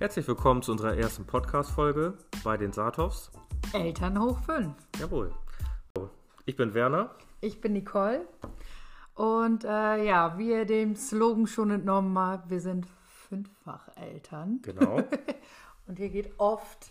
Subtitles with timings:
[0.00, 3.30] Herzlich willkommen zu unserer ersten Podcast-Folge bei den Satovs.
[3.74, 4.74] Eltern hoch 5.
[4.98, 5.32] Jawohl.
[6.46, 7.10] Ich bin Werner.
[7.42, 8.26] Ich bin Nicole.
[9.14, 12.86] Und äh, ja, wie ihr dem Slogan schon entnommen habt, wir sind
[13.28, 14.60] fünffach Eltern.
[14.62, 14.96] Genau.
[15.86, 16.90] Und hier geht oft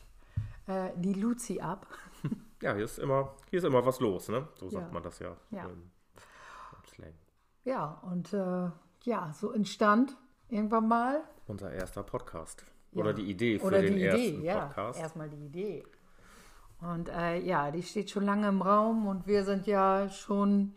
[0.68, 1.88] äh, die Luzi ab.
[2.62, 4.46] Ja, hier ist immer, hier ist immer was los, ne?
[4.56, 4.92] So sagt Ja.
[4.94, 5.34] man das ja.
[5.50, 5.64] Ja.
[5.64, 7.14] im- im Slang.
[7.64, 8.70] Ja, und äh,
[9.06, 10.18] ja, so entstand
[10.50, 11.24] irgendwann mal.
[11.48, 12.66] Unser erster Podcast.
[12.92, 13.02] Ja.
[13.02, 14.66] Oder die Idee für Oder den die ersten Idee, ja.
[14.66, 15.00] Podcast.
[15.00, 15.84] Erstmal die Idee.
[16.82, 20.74] Und äh, ja, die steht schon lange im Raum und wir sind ja schon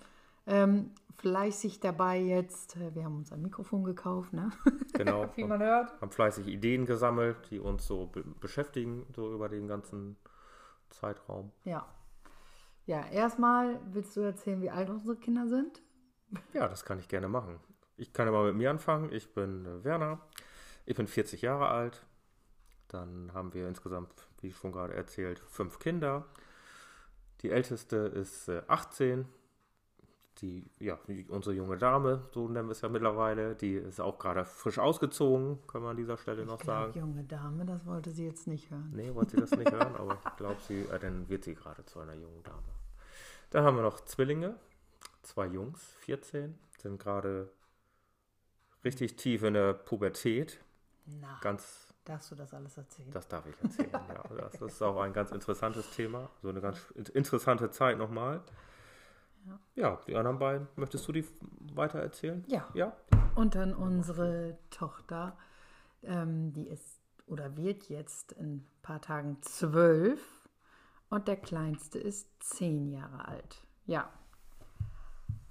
[0.46, 2.76] ähm, fleißig dabei jetzt.
[2.76, 4.50] Äh, Wir haben uns ein Mikrofon gekauft, ne?
[4.94, 5.30] Genau.
[5.36, 5.98] Wie man hört.
[6.00, 10.16] haben fleißig Ideen gesammelt, die uns so be beschäftigen, so über den ganzen
[10.90, 11.50] Zeitraum.
[11.64, 11.86] Ja.
[12.84, 15.80] Ja, erstmal willst du erzählen, wie alt unsere Kinder sind?
[16.52, 17.60] Ja, das kann ich gerne machen.
[17.96, 19.12] Ich kann ja mal mit mir anfangen.
[19.12, 20.18] Ich bin äh, Werner.
[20.86, 22.04] Ich bin 40 Jahre alt.
[22.88, 26.26] Dann haben wir insgesamt, wie schon gerade erzählt, fünf Kinder.
[27.40, 29.26] Die älteste ist äh, 18.
[30.40, 34.46] Die, ja, unsere junge Dame, so nennen wir es ja mittlerweile, die ist auch gerade
[34.46, 36.98] frisch ausgezogen, können wir an dieser Stelle noch Ich glaub, sagen.
[36.98, 38.90] junge Dame, das wollte sie jetzt nicht hören.
[38.94, 41.84] Nee, wollte sie das nicht hören, aber ich glaube, sie, äh, dann wird sie gerade
[41.84, 42.62] zu einer jungen Dame.
[43.50, 44.56] Dann haben wir noch Zwillinge,
[45.22, 47.50] zwei Jungs, 14, sind gerade
[48.84, 50.60] richtig tief in der Pubertät.
[51.06, 53.10] Na, Ganz, darfst du das alles erzählen?
[53.10, 54.22] das darf ich erzählen, ja.
[54.36, 58.42] Das ist auch ein ganz interessantes Thema, so eine ganz interessante Zeit nochmal.
[59.74, 61.26] Ja, die anderen beiden, möchtest du die
[61.74, 62.44] weiter erzählen?
[62.46, 62.68] Ja.
[62.74, 62.96] Ja?
[63.34, 65.36] Und dann unsere Tochter,
[66.02, 70.20] ähm, die ist oder wird jetzt in ein paar Tagen zwölf
[71.08, 73.66] und der kleinste ist zehn Jahre alt.
[73.86, 74.12] Ja.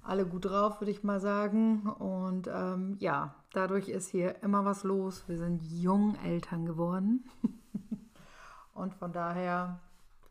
[0.02, 1.86] Alle gut drauf, würde ich mal sagen.
[1.86, 5.28] Und ähm, ja, dadurch ist hier immer was los.
[5.28, 7.24] Wir sind jung Eltern geworden.
[8.74, 9.80] und von daher,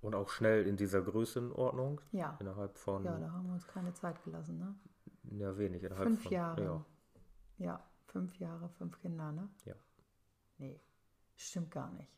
[0.01, 3.68] Und auch schnell in dieser Größenordnung, ja, innerhalb von, ja, ja, da haben wir uns
[3.68, 4.57] keine Zeit gelassen.
[4.59, 4.75] Ne?
[5.57, 6.63] wenig, innerhalb Fünf von, Jahre.
[6.63, 6.85] Ja.
[7.57, 9.47] Ja, fünf Jahre, fünf Kinder, ne?
[9.66, 9.75] Ja.
[10.57, 10.81] Nee,
[11.35, 12.12] stimmt gar nicht.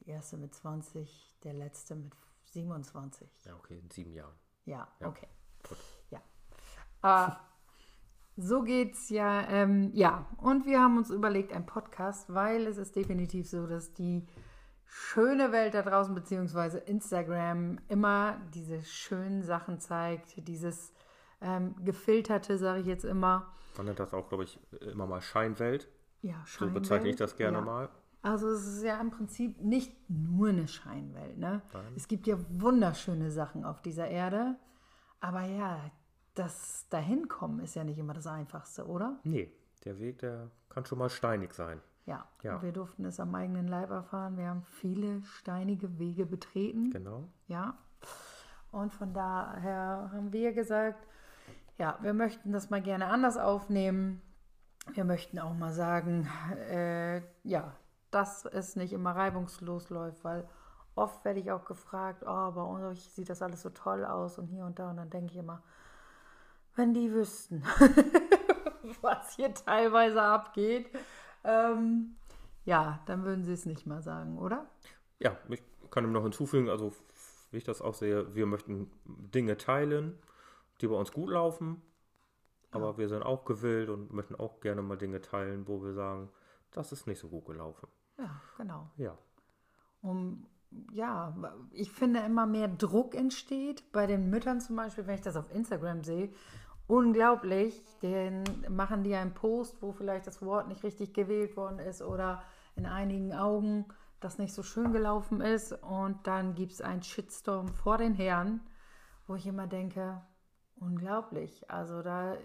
[0.00, 2.12] Die erste mit 20, der letzte mit
[2.46, 3.28] 27.
[3.44, 4.34] ja, okay, in sieben Jahren.
[4.64, 5.28] Ja, Ja, okay.
[7.02, 7.28] Äh,
[8.36, 9.48] so geht's ja.
[9.48, 13.92] Ähm, ja, und wir haben uns überlegt, ein Podcast, weil es ist definitiv so, dass
[13.92, 14.26] die
[14.84, 20.92] schöne Welt da draußen, beziehungsweise Instagram, immer diese schönen Sachen zeigt, dieses
[21.40, 23.52] ähm, gefilterte, sage ich jetzt immer.
[23.76, 25.88] Man nennt das auch, glaube ich, immer mal Scheinwelt.
[26.20, 27.20] Ja, So bezeichne ich Scheinwelt.
[27.20, 27.64] das gerne ja.
[27.64, 27.88] mal.
[28.22, 31.38] Also es ist ja im Prinzip nicht nur eine Scheinwelt.
[31.38, 31.62] Ne?
[31.72, 31.92] Nein.
[31.96, 34.56] Es gibt ja wunderschöne Sachen auf dieser Erde.
[35.20, 35.80] Aber ja,
[36.34, 39.18] das Dahinkommen ist ja nicht immer das Einfachste, oder?
[39.24, 39.52] Nee,
[39.84, 41.80] der Weg, der kann schon mal steinig sein.
[42.06, 42.26] Ja.
[42.42, 42.60] Ja.
[42.62, 44.36] Wir durften es am eigenen Leib erfahren.
[44.36, 46.90] Wir haben viele steinige Wege betreten.
[46.90, 47.28] Genau.
[47.46, 47.78] Ja.
[48.72, 51.06] Und von daher haben wir gesagt,
[51.78, 54.20] ja, wir möchten das mal gerne anders aufnehmen.
[54.94, 56.28] Wir möchten auch mal sagen,
[56.68, 57.72] äh, ja,
[58.10, 60.48] dass es nicht immer reibungslos läuft, weil
[60.94, 64.46] oft werde ich auch gefragt, oh, bei euch sieht das alles so toll aus und
[64.48, 64.90] hier und da.
[64.90, 65.62] Und dann denke ich immer,
[66.76, 67.62] wenn die wüssten,
[69.00, 70.86] was hier teilweise abgeht,
[71.44, 72.16] ähm,
[72.64, 74.66] ja, dann würden sie es nicht mal sagen, oder?
[75.18, 76.92] Ja, ich kann ihm noch hinzufügen, also
[77.50, 80.18] wie ich das auch sehe, wir möchten Dinge teilen,
[80.80, 81.82] die bei uns gut laufen,
[82.70, 86.30] aber wir sind auch gewillt und möchten auch gerne mal Dinge teilen, wo wir sagen,
[86.70, 87.88] das ist nicht so gut gelaufen.
[88.18, 88.90] Ja, genau.
[88.96, 89.18] Ja,
[90.00, 90.46] um,
[90.92, 91.34] ja,
[91.70, 93.90] ich finde immer mehr Druck entsteht.
[93.92, 96.30] Bei den Müttern zum Beispiel, wenn ich das auf Instagram sehe,
[96.86, 102.02] unglaublich, dann machen die einen Post, wo vielleicht das Wort nicht richtig gewählt worden ist
[102.02, 102.42] oder
[102.76, 103.86] in einigen Augen
[104.20, 108.60] das nicht so schön gelaufen ist und dann gibt es einen Shitstorm vor den Herren,
[109.26, 110.22] wo ich immer denke,
[110.76, 111.68] unglaublich.
[111.70, 112.36] Also da,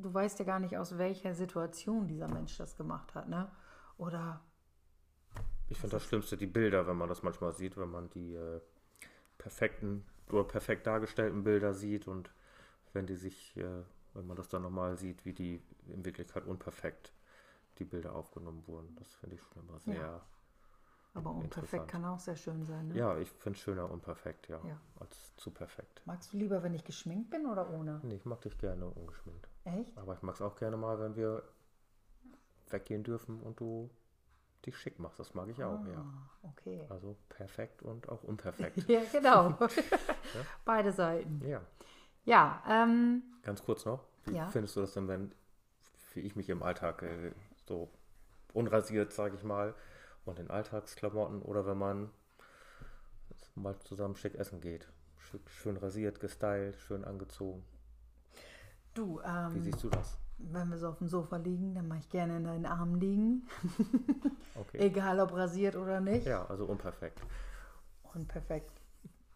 [0.00, 3.50] du weißt ja gar nicht, aus welcher Situation dieser Mensch das gemacht hat, ne?
[3.96, 4.40] Oder
[5.68, 8.60] ich finde das Schlimmste die Bilder, wenn man das manchmal sieht, wenn man die äh,
[9.38, 12.30] perfekten oder perfekt dargestellten Bilder sieht und
[12.92, 13.82] wenn die sich, äh,
[14.14, 17.12] wenn man das dann nochmal sieht, wie die in Wirklichkeit unperfekt
[17.78, 18.94] die Bilder aufgenommen wurden.
[18.96, 20.22] Das finde ich schon immer sehr.
[21.14, 22.88] Aber unperfekt kann auch sehr schön sein.
[22.88, 22.96] Ne?
[22.96, 24.80] Ja, ich finde es schöner unperfekt, ja, Ja.
[24.98, 26.02] als zu perfekt.
[26.06, 28.00] Magst du lieber, wenn ich geschminkt bin oder ohne?
[28.02, 29.48] Nee, ich mag dich gerne ungeschminkt.
[29.64, 29.96] Echt?
[29.96, 31.44] Aber ich mag es auch gerne mal, wenn wir
[32.68, 33.90] weggehen dürfen und du
[34.66, 35.18] dich schick machst.
[35.18, 35.98] Das mag ich auch, ja.
[35.98, 36.86] Ah, okay.
[36.88, 38.84] Also perfekt und auch unperfekt.
[38.88, 39.58] Ja, genau.
[40.64, 41.40] Beide Seiten.
[41.46, 41.60] ja.
[42.26, 44.04] Ja, ähm, Ganz kurz noch.
[44.24, 44.46] Wie Ja.
[44.48, 45.32] findest du das denn, wenn,
[46.14, 47.32] wie ich mich im Alltag äh,
[47.66, 47.90] so
[48.54, 49.74] unrasiert, sage ich mal,
[50.24, 52.10] Und in Alltagsklamotten oder wenn man
[53.54, 54.88] mal zusammen schick essen geht.
[55.46, 57.62] Schön rasiert, gestylt, schön angezogen.
[58.94, 60.18] Du, Wie ähm, siehst du das?
[60.38, 63.48] wenn wir so auf dem Sofa liegen, dann mache ich gerne in deinen Armen liegen.
[64.56, 64.78] Okay.
[64.86, 66.26] Egal ob rasiert oder nicht.
[66.26, 67.20] Ja, also unperfekt.
[68.14, 68.70] Unperfekt.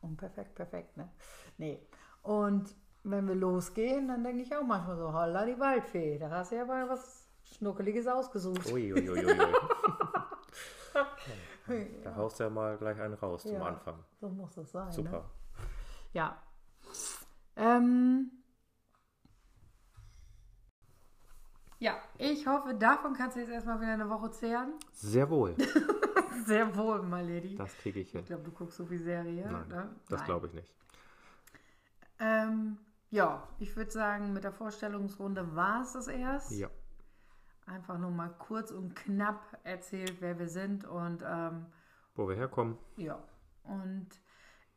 [0.00, 1.08] Unperfekt, perfekt, ne?
[1.56, 1.80] Nee.
[2.22, 2.72] Und
[3.02, 6.56] wenn wir losgehen, dann denke ich auch manchmal so, holla die Waldfee, da hast du
[6.56, 8.64] ja mal was Schnuckeliges ausgesucht.
[8.70, 9.38] Ui, ui, ui, ui.
[12.02, 13.66] Da haust du ja mal gleich einen raus zum Ja.
[13.66, 14.02] Anfang.
[14.20, 14.86] So muss es sein.
[14.86, 14.92] Ne?
[14.92, 15.24] Super.
[16.12, 16.36] Ja.
[17.56, 18.30] Ähm,
[21.78, 24.74] ja, ich hoffe, davon kannst du jetzt erstmal wieder eine Woche zehren.
[24.92, 25.56] Sehr wohl.
[26.46, 27.56] Sehr wohl, my lady.
[27.56, 28.20] Das kriege ich hin.
[28.20, 29.50] Ich glaube, du guckst so viel Serie.
[29.50, 29.88] Nein, ne?
[30.08, 30.72] das glaube ich nicht.
[32.20, 32.78] Ähm,
[33.10, 36.52] ja, ich würde sagen, mit der Vorstellungsrunde war es das erst.
[36.52, 36.68] Ja.
[37.66, 41.66] Einfach nur mal kurz und knapp erzählt, wer wir sind und ähm,
[42.14, 42.78] Wo wir herkommen.
[42.96, 43.22] ja.
[43.64, 44.08] Und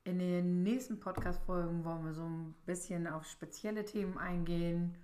[0.03, 4.97] in den nächsten Podcast-Folgen wollen wir so ein bisschen auf spezielle Themen eingehen.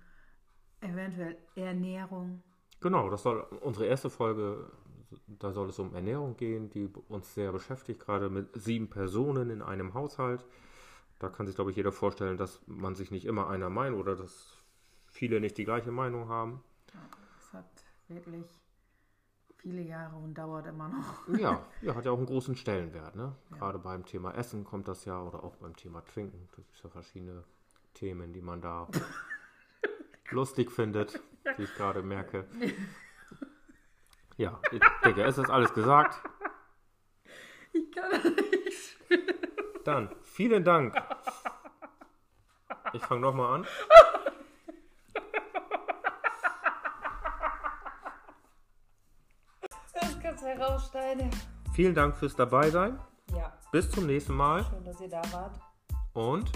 [0.80, 2.42] Eventuell Ernährung.
[2.80, 4.70] Genau, das soll unsere erste Folge,
[5.26, 9.62] da soll es um Ernährung gehen, die uns sehr beschäftigt, gerade mit sieben Personen in
[9.62, 10.44] einem Haushalt.
[11.18, 14.14] Da kann sich, glaube ich, jeder vorstellen, dass man sich nicht immer einer Meinung oder
[14.14, 14.56] dass
[15.08, 16.62] viele nicht die gleiche Meinung haben.
[17.34, 18.46] Das hat wirklich
[19.56, 21.38] viele Jahre und dauert immer noch.
[21.38, 23.16] Ja, ja, hat ja auch einen großen Stellenwert.
[23.16, 23.34] Ne?
[23.50, 26.48] Gerade beim Thema Essen kommt das ja oder auch beim Thema Trinken.
[26.52, 27.42] Da gibt es ja verschiedene
[27.94, 28.86] Themen, die man da
[30.30, 31.20] lustig findet,
[31.56, 32.46] wie ich gerade merke.
[34.36, 36.20] Ja, ich denke, es ist alles gesagt.
[37.72, 38.96] Ich kann das nicht.
[39.84, 40.94] Dann vielen Dank.
[42.92, 43.66] Ich fange nochmal an.
[49.94, 51.30] Das kannst du herausschneiden.
[51.74, 52.98] Vielen Dank fürs Dabeisein.
[53.34, 55.58] Ja, Bis zum nächsten Mal schön, dass ihr da wart.
[56.14, 56.50] und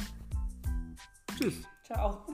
[1.37, 1.63] tschüss.
[1.85, 2.27] Ciao.